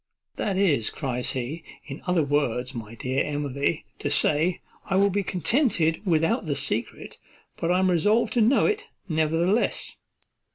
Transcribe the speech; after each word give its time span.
"That 0.37 0.57
is," 0.57 0.89
cries 0.89 1.33
he, 1.33 1.63
"in 1.85 2.01
other 2.07 2.23
words, 2.23 2.73
my 2.73 2.95
dear 2.95 3.23
Emily, 3.23 3.85
to 3.99 4.09
say, 4.09 4.59
I 4.89 4.95
will 4.95 5.11
be 5.11 5.21
contented 5.21 6.03
without 6.07 6.47
the 6.47 6.55
secret, 6.55 7.19
but 7.55 7.71
I 7.71 7.77
am 7.77 7.91
resolved 7.91 8.33
to 8.33 8.41
know 8.41 8.65
it, 8.65 8.85
nevertheless." 9.07 9.97